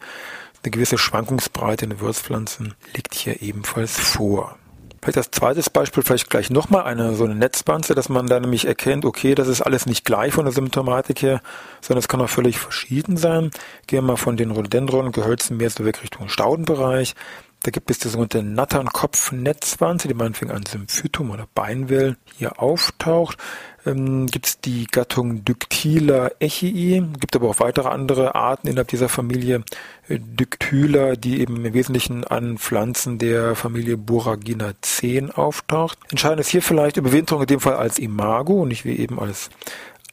Eine 0.64 0.72
gewisse 0.72 0.98
Schwankungsbreite 0.98 1.84
in 1.84 1.92
den 1.92 2.00
Würzpflanzen 2.00 2.76
liegt 2.96 3.14
hier 3.14 3.42
ebenfalls 3.42 4.00
vor. 4.00 4.58
Vielleicht 5.04 5.18
als 5.18 5.32
zweites 5.32 5.70
Beispiel 5.70 6.02
vielleicht 6.02 6.30
gleich 6.30 6.50
nochmal 6.50 6.84
eine 6.84 7.14
so 7.14 7.26
eine 7.26 7.36
Netzwanze, 7.36 7.94
dass 7.94 8.08
man 8.08 8.28
da 8.28 8.40
nämlich 8.40 8.66
erkennt, 8.66 9.04
okay, 9.04 9.36
das 9.36 9.50
ist 9.50 9.62
alles 9.62 9.86
nicht 9.86 10.06
gleich 10.06 10.32
von 10.32 10.46
der 10.46 10.54
Symptomatik 10.54 11.22
her, 11.22 11.42
sondern 11.82 12.00
es 12.00 12.08
kann 12.08 12.22
auch 12.22 12.30
völlig 12.30 12.58
verschieden 12.58 13.18
sein. 13.18 13.52
Gehen 13.86 13.98
wir 13.98 14.14
mal 14.14 14.16
von 14.16 14.38
den 14.38 14.52
Rhododendron, 14.52 15.12
Gehölzen 15.12 15.58
mehr 15.58 15.70
so 15.70 15.84
weg 15.84 16.02
Richtung 16.04 16.30
Staudenbereich. 16.30 17.16
Da 17.64 17.72
gibt 17.72 17.90
es 17.90 17.98
die 17.98 18.10
sogenannte 18.10 18.44
Natternkopfnetzwanze, 18.44 20.10
die 20.10 20.14
meinetwegen 20.14 20.52
an 20.52 20.66
Symphytum 20.66 21.32
oder 21.32 21.48
Beinwell 21.56 22.18
hier 22.38 22.62
auftaucht. 22.62 23.38
Ähm, 23.86 24.28
gibt 24.28 24.48
es 24.48 24.60
die 24.60 24.86
Gattung 24.86 25.46
Dictyla 25.46 26.32
echii, 26.40 27.02
gibt 27.22 27.38
aber 27.38 27.50
auch 27.50 27.62
weitere 27.62 27.88
andere 27.88 28.36
Arten 28.36 28.68
innerhalb 28.68 28.90
dieser 28.90 29.08
Familie 29.08 29.64
äh, 30.10 30.20
Dictyla, 30.20 31.16
die 31.16 31.40
eben 31.40 31.66
im 31.66 31.74
Wesentlichen 31.74 32.26
an 32.26 32.58
Pflanzen 32.58 33.18
der 33.18 33.56
Familie 33.56 33.96
Buragina 33.96 34.74
10 34.82 35.32
auftaucht. 35.32 35.98
Entscheidend 36.12 36.42
ist 36.42 36.50
hier 36.50 36.62
vielleicht 36.62 36.98
Überwinterung 36.98 37.44
in 37.44 37.48
dem 37.48 37.60
Fall 37.62 37.76
als 37.76 37.98
Imago 37.98 38.64
und 38.64 38.70
nicht 38.70 38.84
wie 38.84 38.98
eben 38.98 39.20
als 39.20 39.50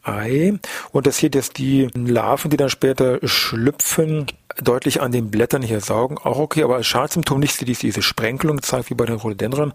Ei. 0.03 0.59
Und 0.93 1.07
das 1.07 1.19
hier, 1.19 1.31
dass 1.31 1.51
die 1.51 1.89
Larven, 1.95 2.51
die 2.51 2.57
dann 2.57 2.71
später 2.71 3.19
schlüpfen, 3.23 4.27
deutlich 4.63 5.01
an 5.01 5.13
den 5.13 5.31
Blättern 5.31 5.63
hier 5.63 5.81
saugen, 5.81 6.19
auch 6.19 6.39
okay, 6.39 6.63
aber 6.63 6.77
als 6.77 6.87
Schadsymptom 6.87 7.41
nicht 7.41 7.61
die, 7.61 7.73
diese 7.73 8.03
Sprenkelung 8.03 8.63
zeigt 8.63 8.91
wie 8.91 8.95
bei 8.95 9.07
den 9.07 9.17
Rhododendron, 9.17 9.73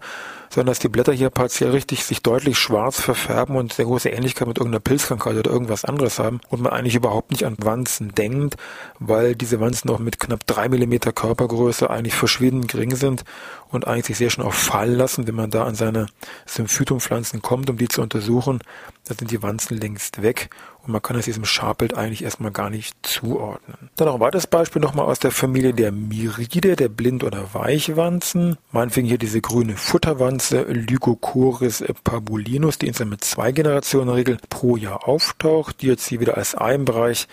sondern 0.56 0.70
dass 0.70 0.78
die 0.78 0.88
Blätter 0.88 1.12
hier 1.12 1.28
partiell 1.28 1.70
richtig 1.72 2.02
sich 2.02 2.22
deutlich 2.22 2.56
schwarz 2.56 2.98
verfärben 2.98 3.56
und 3.56 3.74
sehr 3.74 3.84
große 3.84 4.08
Ähnlichkeit 4.08 4.48
mit 4.48 4.56
irgendeiner 4.56 4.80
Pilzkrankheit 4.80 5.36
oder 5.36 5.50
irgendwas 5.50 5.84
anderes 5.84 6.18
haben 6.18 6.40
und 6.48 6.62
man 6.62 6.72
eigentlich 6.72 6.94
überhaupt 6.94 7.30
nicht 7.30 7.44
an 7.44 7.56
Wanzen 7.58 8.14
denkt, 8.14 8.56
weil 8.98 9.34
diese 9.36 9.60
Wanzen 9.60 9.90
auch 9.90 9.98
mit 9.98 10.18
knapp 10.18 10.46
drei 10.46 10.70
Millimeter 10.70 11.12
Körpergröße 11.12 11.90
eigentlich 11.90 12.14
verschwindend 12.14 12.68
gering 12.68 12.96
sind 12.96 13.24
und 13.68 13.86
eigentlich 13.86 14.06
sich 14.06 14.16
sehr 14.16 14.30
schön 14.30 14.44
auch 14.44 14.54
fallen 14.54 14.94
lassen, 14.94 15.26
wenn 15.26 15.34
man 15.34 15.50
da 15.50 15.64
an 15.64 15.74
seine 15.74 16.06
Symphytumpflanzen 16.46 17.42
kommt, 17.42 17.68
um 17.68 17.76
die 17.76 17.88
zu 17.88 18.00
untersuchen, 18.00 18.60
da 19.04 19.14
sind 19.14 19.30
die 19.30 19.42
Wanzen 19.42 19.76
längst 19.76 20.22
weg 20.22 20.48
und 20.86 20.92
man 20.92 21.02
kann 21.02 21.16
es 21.16 21.24
diesem 21.24 21.44
Scharbild 21.44 21.96
eigentlich 21.96 22.22
erstmal 22.22 22.52
gar 22.52 22.70
nicht 22.70 22.94
zuordnen. 23.02 23.90
Dann 23.96 24.06
noch 24.06 24.14
ein 24.14 24.20
weiteres 24.20 24.46
Beispiel 24.46 24.80
nochmal 24.80 25.06
aus 25.06 25.18
der 25.18 25.32
Familie 25.32 25.74
der 25.74 25.90
Myride, 25.90 26.76
der 26.76 26.88
Blind- 26.88 27.24
oder 27.24 27.54
Weichwanzen. 27.54 28.56
Meinetwegen 28.70 29.08
hier 29.08 29.18
diese 29.18 29.40
grüne 29.40 29.76
Futterwanze 29.76 30.62
Lygocoris 30.62 31.84
pabulinus, 32.04 32.78
die 32.78 32.86
insgesamt 32.86 33.10
mit 33.10 33.24
zwei 33.24 33.50
Generationen 33.50 34.10
Regel 34.10 34.38
pro 34.48 34.76
Jahr 34.76 35.08
auftaucht, 35.08 35.82
die 35.82 35.88
jetzt 35.88 36.06
hier 36.06 36.20
wieder 36.20 36.36
als 36.36 36.56
Ei 36.56 36.74
im 36.74 36.84
Bereich 36.84 37.26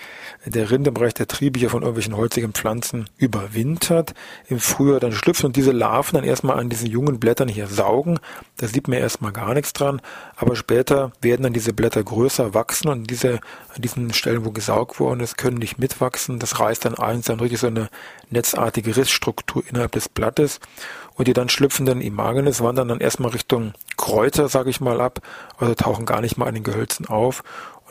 der 0.46 0.72
Rinde, 0.72 0.90
im 0.90 0.96
Bereich 0.96 1.14
der 1.14 1.28
Triebe 1.28 1.60
hier 1.60 1.70
von 1.70 1.84
irgendwelchen 1.84 2.18
holzigen 2.18 2.54
Pflanzen 2.54 3.10
überwintert, 3.18 4.14
im 4.48 4.60
Frühjahr 4.60 5.00
dann 5.00 5.12
schlüpft 5.12 5.44
und 5.44 5.56
diese 5.56 5.72
Larven 5.72 6.16
dann 6.16 6.24
erstmal 6.24 6.60
an 6.60 6.70
diesen 6.70 6.90
jungen 6.90 7.20
Blättern 7.20 7.48
hier 7.48 7.68
saugen. 7.68 8.20
Da 8.58 8.68
sieht 8.68 8.88
man 8.88 8.98
erstmal 8.98 9.32
gar 9.32 9.54
nichts 9.54 9.74
dran, 9.74 10.02
aber 10.36 10.56
später 10.56 11.12
werden 11.22 11.44
dann 11.44 11.54
diese 11.54 11.74
Blätter 11.74 12.04
größer 12.04 12.54
wachsen 12.54 12.90
und 12.90 13.10
diese 13.10 13.40
an 13.76 13.82
diesen 13.82 14.14
Stellen, 14.14 14.46
wo 14.46 14.52
gesaugt 14.52 15.00
worden 15.00 15.20
ist, 15.20 15.38
können 15.38 15.58
nicht 15.58 15.80
mitwachsen. 15.80 16.40
Das 16.40 16.60
reißt 16.60 16.86
dann 16.86 16.96
eins, 16.96 17.26
dann 17.26 17.40
wirklich 17.40 17.60
so 17.60 17.68
eine 17.68 17.90
netzartige 18.30 18.96
Rissstruktur 18.96 19.64
innerhalb 19.68 19.92
des 19.92 20.10
Blattes. 20.10 20.60
Und 21.16 21.28
die 21.28 21.34
dann 21.34 21.50
schlüpfenden 21.50 22.02
Imagenes 22.02 22.62
wandern 22.62 22.88
dann 22.88 23.00
erstmal 23.00 23.32
Richtung 23.32 23.74
Kräuter, 23.98 24.50
sage 24.50 24.70
ich 24.70 24.82
mal, 24.82 25.00
ab, 25.00 25.20
also 25.58 25.76
tauchen 25.76 26.06
gar 26.06 26.22
nicht 26.22 26.38
mal 26.38 26.48
an 26.48 26.56
den 26.56 26.64
Gehölzen 26.64 27.08
auf. 27.08 27.44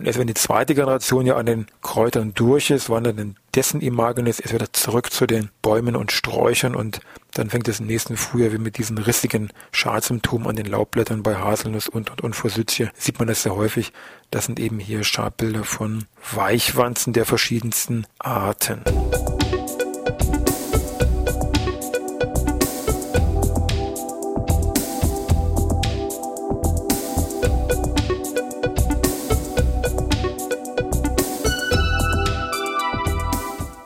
Und 0.02 0.06
erst 0.06 0.18
wenn 0.18 0.26
die 0.26 0.34
zweite 0.34 0.74
Generation 0.74 1.26
ja 1.26 1.36
an 1.36 1.46
den 1.46 1.66
Kräutern 1.80 2.34
durch 2.34 2.70
ist, 2.70 2.90
wandern 2.90 3.16
dann 3.16 3.36
dessen 3.54 3.80
Imagenes 3.80 4.40
erst 4.40 4.52
wieder 4.52 4.72
zurück 4.72 5.12
zu 5.12 5.28
den 5.28 5.50
Bäumen 5.62 5.94
und 5.94 6.10
Sträuchern 6.10 6.74
und 6.74 6.98
dann 7.34 7.50
fängt 7.50 7.68
es 7.68 7.78
im 7.78 7.86
nächsten 7.86 8.16
Frühjahr 8.16 8.50
wie 8.50 8.58
mit 8.58 8.78
diesen 8.78 8.98
rissigen 8.98 9.52
Schadsymptomen 9.70 10.48
an 10.48 10.56
den 10.56 10.66
Laubblättern 10.66 11.22
bei 11.22 11.36
Haselnuss 11.36 11.86
und, 11.86 12.10
und, 12.10 12.20
und 12.20 12.34
Forsythie. 12.34 12.88
Sieht 12.98 13.20
man 13.20 13.28
das 13.28 13.44
sehr 13.44 13.54
häufig. 13.54 13.92
Das 14.32 14.46
sind 14.46 14.58
eben 14.58 14.80
hier 14.80 15.04
Schadbilder 15.04 15.62
von 15.62 16.06
Weichwanzen 16.32 17.12
der 17.12 17.24
verschiedensten 17.24 18.04
Arten. 18.18 18.82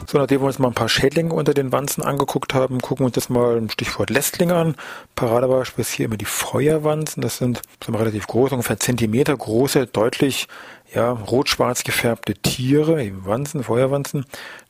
So, 0.09 0.19
nachdem 0.19 0.41
wir 0.41 0.47
uns 0.47 0.61
mal 0.61 0.69
ein 0.69 0.75
paar 0.75 0.89
Schädlinge 0.89 1.35
unter 1.35 1.53
den 1.53 1.73
Wanzen 1.73 2.05
angeguckt 2.05 2.55
haben, 2.55 2.81
gucken 2.81 3.03
wir 3.03 3.07
uns 3.07 3.17
das 3.17 3.29
mal 3.29 3.57
ein 3.57 3.71
Stichwort 3.71 4.11
Lästling 4.11 4.53
an. 4.53 4.77
Paradebeispiel 5.17 5.83
ist 5.83 5.91
hier 5.91 6.07
immer 6.07 6.17
die 6.17 6.25
Feuerwanzen. 6.25 7.23
Das 7.23 7.39
sind, 7.39 7.61
sind 7.85 7.95
relativ 7.97 8.29
groß, 8.29 8.53
ungefähr 8.53 8.79
Zentimeter 8.79 9.37
große, 9.37 9.87
deutlich 9.87 10.47
ja, 10.95 11.11
rot-schwarz 11.11 11.83
gefärbte 11.83 12.35
Tiere, 12.35 13.03
eben 13.03 13.27
Wanzen, 13.27 13.65
Feuerwanzen, 13.65 14.27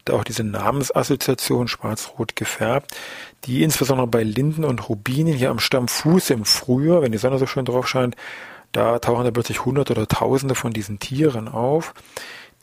da 0.07 0.14
auch 0.14 0.25
diese 0.25 0.43
Namensassoziation 0.43 1.69
schwarz-rot 1.69 2.35
gefärbt, 2.35 2.97
die 3.45 3.62
insbesondere 3.62 4.07
bei 4.07 4.23
Linden 4.23 4.64
und 4.64 4.88
Rubinen 4.88 5.35
hier 5.35 5.50
am 5.50 5.59
Stammfuß 5.59 6.31
im 6.31 6.47
Frühjahr, 6.47 7.02
wenn 7.02 7.12
die 7.12 7.19
Sonne 7.19 7.38
so 7.38 7.47
schön 7.47 7.66
drauf 7.66 7.87
scheint, 7.87 8.16
da 8.73 8.99
tauchen 8.99 9.25
da 9.25 9.31
plötzlich 9.31 9.64
hunderte 9.64 9.93
oder 9.93 10.07
tausende 10.07 10.55
von 10.55 10.73
diesen 10.73 10.99
Tieren 10.99 11.49
auf. 11.49 11.93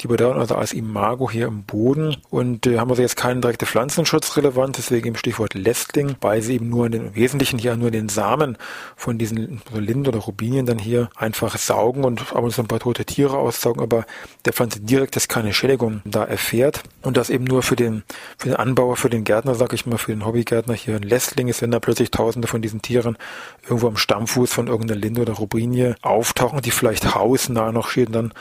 Die 0.01 0.07
bedauern 0.07 0.39
also 0.39 0.55
als 0.55 0.73
Imago 0.73 1.29
hier 1.29 1.47
im 1.47 1.63
Boden. 1.63 2.17
Und 2.29 2.67
äh, 2.67 2.79
haben 2.79 2.89
also 2.89 3.01
jetzt 3.01 3.15
keine 3.15 3.39
direkte 3.39 3.65
Pflanzenschutzrelevanz, 3.65 4.77
deswegen 4.77 5.09
im 5.09 5.15
Stichwort 5.15 5.53
Lästling, 5.53 6.15
weil 6.19 6.41
sie 6.41 6.55
eben 6.55 6.69
nur 6.69 6.88
in 6.88 6.91
den 6.91 7.15
Wesentlichen 7.15 7.57
hier 7.57 7.75
nur 7.77 7.91
den 7.91 8.09
Samen 8.09 8.57
von 8.95 9.17
diesen 9.17 9.62
Linden 9.73 10.07
oder 10.07 10.19
Rubinien 10.19 10.65
dann 10.65 10.79
hier 10.79 11.09
einfach 11.15 11.57
saugen 11.57 12.03
und 12.03 12.33
ab 12.33 12.43
und 12.43 12.51
zu 12.51 12.62
ein 12.62 12.67
paar 12.67 12.79
tote 12.79 13.05
Tiere 13.05 13.38
aussaugen, 13.38 13.81
aber 13.81 14.05
der 14.45 14.53
Pflanze 14.53 14.81
direkt 14.81 15.15
jetzt 15.15 15.29
keine 15.29 15.53
Schädigung 15.53 16.01
da 16.05 16.23
erfährt. 16.23 16.83
Und 17.01 17.17
das 17.17 17.29
eben 17.29 17.45
nur 17.45 17.63
für 17.63 17.75
den, 17.75 18.03
für 18.38 18.50
den 18.50 18.57
Anbauer, 18.57 18.97
für 18.97 19.09
den 19.09 19.23
Gärtner, 19.23 19.55
sag 19.55 19.73
ich 19.73 19.85
mal, 19.85 19.97
für 19.97 20.12
den 20.12 20.25
Hobbygärtner 20.25 20.73
hier 20.73 20.95
ein 20.95 21.03
Lästling 21.03 21.47
ist, 21.47 21.62
wenn 21.62 21.71
da 21.71 21.79
plötzlich 21.79 22.12
tausende 22.12 22.47
von 22.47 22.62
diesen 22.62 22.81
Tieren 22.81 23.17
irgendwo 23.63 23.88
am 23.88 23.97
Stammfuß 23.97 24.51
von 24.51 24.67
irgendeiner 24.67 25.00
Linde 25.00 25.21
oder 25.21 25.33
Rubinie 25.33 25.95
auftauchen, 26.01 26.62
die 26.62 26.71
vielleicht 26.71 27.15
hausnah 27.15 27.71
noch 27.71 27.89
stehen, 27.89 28.12
dann 28.12 28.33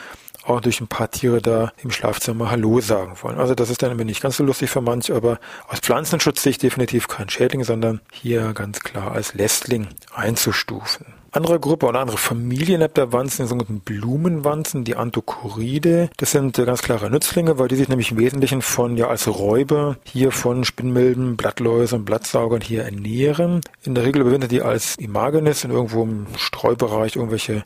auch 0.45 0.61
durch 0.61 0.81
ein 0.81 0.87
paar 0.87 1.09
Tiere 1.11 1.41
da 1.41 1.71
im 1.81 1.91
Schlafzimmer 1.91 2.51
Hallo 2.51 2.79
sagen 2.81 3.15
wollen. 3.21 3.37
Also 3.37 3.55
das 3.55 3.69
ist 3.69 3.81
dann 3.81 3.91
immer 3.91 4.03
nicht 4.03 4.21
ganz 4.21 4.37
so 4.37 4.43
lustig 4.43 4.69
für 4.69 4.81
manche, 4.81 5.15
aber 5.15 5.39
aus 5.67 5.79
Pflanzenschutzsicht 5.79 6.61
definitiv 6.61 7.07
kein 7.07 7.29
Schädling, 7.29 7.63
sondern 7.63 8.01
hier 8.11 8.53
ganz 8.53 8.81
klar 8.81 9.11
als 9.11 9.33
Lästling 9.33 9.87
einzustufen. 10.13 11.05
Andere 11.35 11.59
Gruppe 11.59 11.87
oder 11.87 11.99
andere 11.99 12.19
Familie 12.19 12.75
innerhalb 12.75 12.93
der 12.93 13.11
Wanzen, 13.11 13.41
die 13.41 13.47
sogenannten 13.47 13.79
Blumenwanzen, 13.79 14.83
die 14.83 14.95
Anthokoride. 14.95 16.11
Das 16.17 16.29
sind 16.29 16.59
äh, 16.59 16.65
ganz 16.65 16.83
klare 16.83 17.09
Nützlinge, 17.09 17.57
weil 17.57 17.69
die 17.69 17.75
sich 17.75 17.89
nämlich 17.89 18.11
im 18.11 18.19
Wesentlichen 18.19 18.61
von, 18.61 18.97
ja, 18.97 19.07
als 19.07 19.27
Räuber 19.27 19.97
hier 20.03 20.31
von 20.31 20.63
Spinnmilben, 20.63 21.35
Blattläusern, 21.35 22.05
Blattsaugern 22.05 22.61
hier 22.61 22.83
ernähren. 22.83 23.61
In 23.81 23.95
der 23.95 24.05
Regel 24.05 24.21
überwintern 24.21 24.49
die 24.49 24.61
als 24.61 24.95
Imagenes 24.97 25.63
in 25.63 25.71
irgendwo 25.71 26.03
im 26.03 26.27
Streubereich 26.37 27.15
irgendwelche 27.15 27.63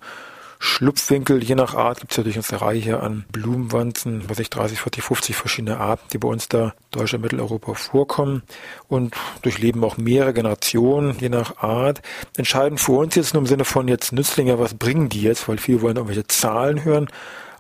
Schlupfwinkel, 0.60 1.44
je 1.44 1.56
nach 1.56 1.76
Art 1.76 2.00
gibt 2.00 2.12
es 2.12 2.18
natürlich 2.18 2.38
eine 2.52 2.62
Reihe 2.62 2.80
hier 2.80 3.04
an 3.04 3.26
Blumenwanzen, 3.32 4.24
was 4.28 4.40
ich 4.40 4.50
30, 4.50 4.80
40, 4.80 5.04
50 5.04 5.36
verschiedene 5.36 5.78
Arten, 5.78 6.06
die 6.14 6.18
bei 6.18 6.28
uns 6.28 6.50
da 6.50 6.74
Deutschland, 6.92 7.24
Mitteleuropa 7.24 7.74
vorkommen 7.74 8.44
und 8.88 9.16
durchleben 9.44 9.84
auch 9.84 9.98
mehrere 9.98 10.34
Generationen, 10.34 11.18
je 11.20 11.30
nach 11.30 11.58
Art. 11.58 12.02
Entscheidend 12.38 12.80
für 12.80 12.94
uns 12.94 13.16
jetzt 13.16 13.34
nur 13.34 13.42
im 13.42 13.48
Sinne 13.48 13.66
von 13.66 13.88
jetzt 13.88 14.14
Nützlinge, 14.14 14.60
was 14.60 14.74
bringen 14.74 15.10
die 15.10 15.22
jetzt, 15.22 15.48
weil 15.48 15.58
viele 15.58 15.82
wollen 15.82 15.98
irgendwelche 15.98 16.28
Zahlen 16.28 16.84
hören. 16.84 17.08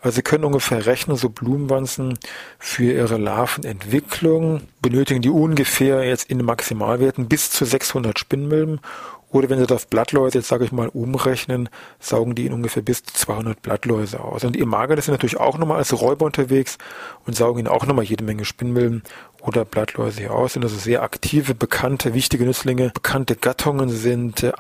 Also 0.01 0.18
Sie 0.18 0.22
können 0.22 0.46
ungefähr 0.46 0.86
rechnen, 0.86 1.18
so 1.18 1.30
Blumenwanzen 1.30 2.20
für 2.60 2.94
ihre 2.94 3.18
Larvenentwicklung 3.18 4.62
benötigen 4.82 5.22
die 5.22 5.30
ungefähr 5.30 6.04
jetzt 6.04 6.30
in 6.30 6.44
Maximalwerten 6.46 7.27
bis 7.27 7.51
zu 7.51 7.66
600 7.66 8.18
Spinnmilben 8.18 8.80
oder 9.29 9.50
wenn 9.50 9.60
Sie 9.60 9.67
das 9.67 9.86
Blattläuse 9.86 10.38
jetzt 10.38 10.48
sage 10.48 10.63
ich 10.63 10.72
mal 10.72 10.88
umrechnen, 10.88 11.69
saugen 12.00 12.34
die 12.34 12.46
in 12.46 12.53
ungefähr 12.53 12.81
bis 12.81 13.03
zu 13.03 13.13
200 13.13 13.62
Blattläuse 13.62 14.22
aus. 14.22 14.46
Und 14.46 14.55
die 14.55 14.60
Imagenes 14.60 15.05
sind 15.05 15.13
natürlich 15.13 15.38
auch 15.38 15.57
nochmal 15.57 15.77
als 15.77 16.00
Räuber 16.00 16.25
unterwegs 16.25 16.77
und 17.25 17.36
saugen 17.36 17.60
ihnen 17.60 17.67
auch 17.67 17.86
nochmal 17.86 18.05
jede 18.05 18.24
Menge 18.24 18.46
Spinnmilben 18.46 19.03
oder 19.41 19.65
Blattläuse 19.65 20.31
aus. 20.31 20.53
Sind 20.53 20.63
also 20.63 20.77
sehr 20.77 21.03
aktive, 21.03 21.55
bekannte, 21.55 22.13
wichtige 22.13 22.46
Nützlinge. 22.46 22.91
Bekannte 22.93 23.36
Gattungen 23.36 23.89
sind 23.89 24.43
äh, 24.43 24.53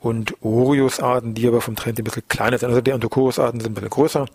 und 0.00 0.34
Orius-Arten, 0.42 1.34
die 1.34 1.48
aber 1.48 1.60
vom 1.60 1.74
Trend 1.74 1.98
ein 1.98 2.04
bisschen 2.04 2.28
kleiner 2.28 2.58
sind. 2.58 2.68
Also 2.68 2.80
die 2.80 2.92
Anthochoris-Arten 2.92 3.58
sind 3.58 3.72
ein 3.72 3.74
bisschen 3.74 3.90
größer, 3.90 4.26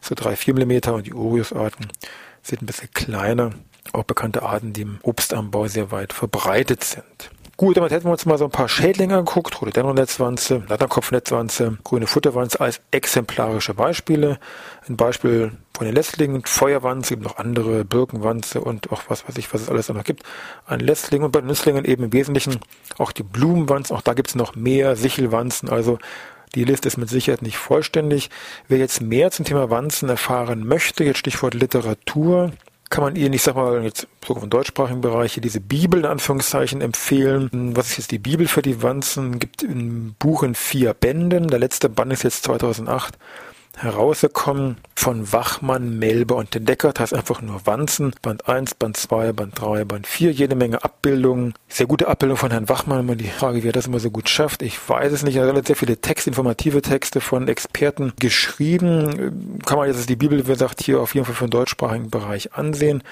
so 0.00 0.14
drei, 0.14 0.36
vier 0.36 0.54
Millimeter 0.54 0.94
und 0.94 1.06
die 1.06 1.14
Orius-Arten 1.14 1.88
sind 2.42 2.62
ein 2.62 2.66
bisschen 2.66 2.90
kleiner. 2.92 3.50
Auch 3.92 4.04
bekannte 4.04 4.42
Arten, 4.42 4.72
die 4.72 4.82
im 4.82 4.98
Obstanbau 5.02 5.66
sehr 5.66 5.90
weit 5.90 6.12
verbreitet 6.12 6.84
sind. 6.84 7.30
Gut, 7.58 7.76
damit 7.76 7.92
hätten 7.92 8.06
wir 8.06 8.12
uns 8.12 8.24
mal 8.24 8.38
so 8.38 8.46
ein 8.46 8.50
paar 8.50 8.68
Schädlinge 8.68 9.18
angeguckt, 9.18 9.60
Rhododendron-Netzwanze, 9.60 10.64
Latterkopfnetzwanze, 10.68 11.78
grüne 11.84 12.06
Futterwanze 12.06 12.60
als 12.60 12.80
exemplarische 12.90 13.74
Beispiele. 13.74 14.38
Ein 14.88 14.96
Beispiel 14.96 15.52
von 15.76 15.86
den 15.86 15.94
Lässlingen, 15.94 16.42
Feuerwanze, 16.46 17.10
gibt 17.10 17.24
noch 17.24 17.36
andere, 17.36 17.84
Birkenwanze 17.84 18.62
und 18.62 18.90
auch 18.90 19.02
was 19.08 19.28
weiß 19.28 19.36
ich, 19.36 19.52
was 19.52 19.60
es 19.62 19.68
alles 19.68 19.90
noch 19.90 20.02
gibt 20.02 20.22
an 20.66 20.80
Lässlingen. 20.80 21.26
Und 21.26 21.32
bei 21.32 21.42
Nüsslingen 21.42 21.84
eben 21.84 22.04
im 22.04 22.12
Wesentlichen 22.12 22.58
auch 22.98 23.12
die 23.12 23.22
Blumenwanzen, 23.22 23.94
auch 23.94 24.02
da 24.02 24.14
gibt 24.14 24.28
es 24.28 24.34
noch 24.34 24.56
mehr 24.56 24.96
Sichelwanzen, 24.96 25.68
also 25.68 25.98
die 26.54 26.64
Liste 26.64 26.88
ist 26.88 26.98
mit 26.98 27.08
Sicherheit 27.08 27.42
nicht 27.42 27.56
vollständig. 27.56 28.28
Wer 28.68 28.78
jetzt 28.78 29.00
mehr 29.00 29.30
zum 29.30 29.44
Thema 29.44 29.70
Wanzen 29.70 30.08
erfahren 30.08 30.66
möchte, 30.66 31.04
jetzt 31.04 31.18
Stichwort 31.18 31.54
Literatur, 31.54 32.52
kann 32.92 33.02
man 33.02 33.16
Ihnen, 33.16 33.32
ich 33.32 33.42
sag 33.42 33.56
mal, 33.56 33.82
jetzt 33.82 34.06
sogar 34.24 34.42
im 34.42 34.50
deutschsprachigen 34.50 35.00
Bereich, 35.00 35.40
diese 35.42 35.60
Bibel 35.60 36.00
in 36.00 36.06
Anführungszeichen 36.06 36.82
empfehlen. 36.82 37.48
Was 37.74 37.88
ist 37.88 37.96
jetzt 37.96 38.10
die 38.10 38.18
Bibel 38.18 38.46
für 38.46 38.60
die 38.60 38.82
Wanzen? 38.82 39.38
Gibt 39.38 39.62
ein 39.62 40.14
Buch 40.18 40.42
in 40.42 40.54
vier 40.54 40.92
Bänden. 40.92 41.48
Der 41.48 41.58
letzte 41.58 41.88
Band 41.88 42.12
ist 42.12 42.22
jetzt 42.22 42.44
2008 42.44 43.16
herausgekommen 43.76 44.76
von 44.94 45.32
Wachmann, 45.32 45.98
Melber 45.98 46.36
und 46.36 46.54
den 46.54 46.64
Deckert. 46.64 47.00
Heißt 47.00 47.14
einfach 47.14 47.42
nur 47.42 47.66
Wanzen. 47.66 48.14
Band 48.22 48.48
1, 48.48 48.74
Band 48.74 48.96
2, 48.96 49.32
Band 49.32 49.60
3, 49.60 49.84
Band 49.84 50.06
4. 50.06 50.32
Jede 50.32 50.54
Menge 50.54 50.84
Abbildungen. 50.84 51.54
Sehr 51.68 51.86
gute 51.86 52.08
Abbildung 52.08 52.36
von 52.36 52.50
Herrn 52.50 52.68
Wachmann. 52.68 53.00
Immer 53.00 53.16
die 53.16 53.28
Frage, 53.28 53.62
wie 53.62 53.68
er 53.68 53.72
das 53.72 53.86
immer 53.86 54.00
so 54.00 54.10
gut 54.10 54.28
schafft. 54.28 54.62
Ich 54.62 54.78
weiß 54.88 55.12
es 55.12 55.22
nicht. 55.22 55.36
Er 55.36 55.52
hat 55.52 55.66
sehr 55.66 55.76
viele 55.76 56.00
Texte, 56.00 56.30
informative 56.30 56.82
Texte 56.82 57.20
von 57.20 57.48
Experten 57.48 58.12
geschrieben. 58.18 59.58
Kann 59.66 59.78
man 59.78 59.88
jetzt 59.88 60.08
die 60.08 60.16
Bibel, 60.16 60.46
wie 60.46 60.52
gesagt, 60.52 60.82
hier 60.82 61.00
auf 61.00 61.14
jeden 61.14 61.26
Fall 61.26 61.34
für 61.34 61.46
den 61.46 61.50
deutschsprachigen 61.50 62.10
Bereich 62.10 62.54
ansehen. 62.54 63.02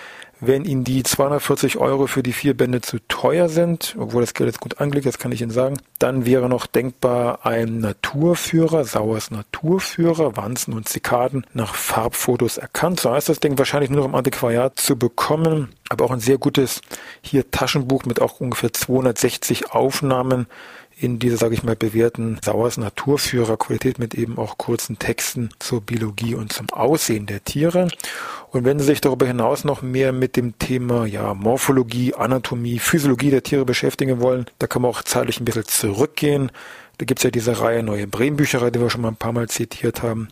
Wenn 0.43 0.65
Ihnen 0.65 0.85
die 0.85 1.03
240 1.03 1.77
Euro 1.77 2.07
für 2.07 2.23
die 2.23 2.33
vier 2.33 2.57
Bände 2.57 2.81
zu 2.81 2.99
teuer 3.09 3.51
sind, 3.51 3.95
obwohl 3.99 4.23
das 4.23 4.33
Geld 4.33 4.49
jetzt 4.49 4.61
gut 4.61 4.81
angelegt 4.81 5.07
ist, 5.07 5.19
kann 5.19 5.33
ich 5.33 5.43
Ihnen 5.43 5.51
sagen, 5.51 5.77
dann 5.99 6.25
wäre 6.25 6.49
noch 6.49 6.67
denkbar 6.67 7.45
ein 7.45 7.81
Naturführer, 7.81 8.85
Sauers 8.85 9.31
Naturführer, 9.31 10.39
Wanzen 10.39 10.73
und 10.73 10.89
Zikaden 10.89 11.45
nach 11.53 11.75
Farbfotos 11.75 12.57
erkannt. 12.57 13.01
So 13.01 13.11
heißt 13.11 13.29
das 13.29 13.41
Ding 13.41 13.59
wahrscheinlich 13.59 13.91
nur 13.91 14.01
noch 14.01 14.09
im 14.09 14.15
Antiquariat 14.15 14.81
zu 14.81 14.97
bekommen, 14.97 15.69
aber 15.91 16.07
auch 16.07 16.11
ein 16.11 16.21
sehr 16.21 16.39
gutes 16.39 16.81
hier 17.21 17.51
Taschenbuch 17.51 18.07
mit 18.07 18.23
auch 18.23 18.41
ungefähr 18.41 18.73
260 18.73 19.73
Aufnahmen 19.73 20.47
in 21.01 21.19
dieser, 21.19 21.39
sage 21.39 21.55
ich 21.55 21.63
mal, 21.63 21.77
bewährten 21.77 22.39
Sauers 22.45 22.77
Naturführerqualität 22.77 23.99
mit 23.99 24.15
eben 24.15 24.37
auch 24.37 24.59
kurzen 24.59 24.99
Texten 24.99 25.49
zur 25.59 25.81
Biologie 25.81 26.35
und 26.35 26.53
zum 26.53 26.69
Aussehen 26.71 27.25
der 27.27 27.43
Tiere. 27.43 27.89
Und 28.51 28.65
wenn 28.65 28.79
Sie 28.79 28.85
sich 28.85 29.01
darüber 29.01 29.27
hinaus 29.27 29.65
noch 29.65 29.81
mehr 29.81 30.13
mit 30.13 30.37
dem 30.37 30.59
Thema 30.59 31.07
ja, 31.07 31.33
Morphologie, 31.33 32.15
Anatomie, 32.15 32.79
Physiologie 32.79 33.31
der 33.31 33.43
Tiere 33.43 33.65
beschäftigen 33.65 34.21
wollen, 34.21 34.45
da 34.59 34.67
kann 34.67 34.83
man 34.83 34.91
auch 34.91 35.03
zeitlich 35.03 35.41
ein 35.41 35.47
bisschen 35.47 35.65
zurückgehen. 35.65 36.53
Da 36.99 37.07
gibt's 37.07 37.23
ja 37.23 37.31
diese 37.31 37.61
Reihe 37.61 37.83
Neue 37.83 38.07
Bremenbücherei, 38.07 38.71
die 38.71 38.81
wir 38.81 38.91
schon 38.91 39.01
mal 39.01 39.09
ein 39.09 39.17
paar 39.17 39.33
Mal 39.33 39.49
zitiert 39.49 40.03
haben. 40.03 40.29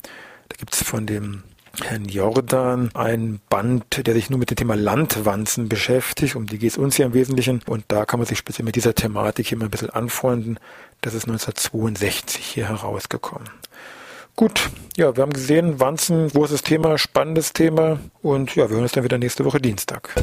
Da 0.50 0.56
gibt's 0.58 0.82
von 0.82 1.06
dem 1.06 1.44
Herrn 1.82 2.06
Jordan 2.06 2.90
ein 2.94 3.40
Band, 3.48 4.06
der 4.06 4.14
sich 4.14 4.30
nur 4.30 4.38
mit 4.38 4.50
dem 4.50 4.56
Thema 4.56 4.74
Landwanzen 4.74 5.68
beschäftigt. 5.68 6.36
Um 6.36 6.46
die 6.46 6.58
geht 6.58 6.72
es 6.72 6.78
uns 6.78 6.96
hier 6.96 7.06
im 7.06 7.14
Wesentlichen. 7.14 7.62
Und 7.66 7.84
da 7.88 8.04
kann 8.04 8.20
man 8.20 8.26
sich 8.26 8.38
speziell 8.38 8.64
mit 8.64 8.76
dieser 8.76 8.94
Thematik 8.94 9.48
hier 9.48 9.58
mal 9.58 9.66
ein 9.66 9.70
bisschen 9.70 9.90
anfreunden. 9.90 10.58
Das 11.00 11.14
ist 11.14 11.24
1962 11.24 12.44
hier 12.44 12.68
herausgekommen. 12.68 13.48
Gut, 14.36 14.70
ja, 14.96 15.16
wir 15.16 15.22
haben 15.22 15.32
gesehen, 15.32 15.80
Wanzen, 15.80 16.28
großes 16.28 16.62
Thema, 16.62 16.96
spannendes 16.96 17.52
Thema. 17.52 17.98
Und 18.22 18.54
ja, 18.54 18.68
wir 18.68 18.74
hören 18.74 18.84
uns 18.84 18.92
dann 18.92 19.04
wieder 19.04 19.18
nächste 19.18 19.44
Woche 19.44 19.60
Dienstag. 19.60 20.14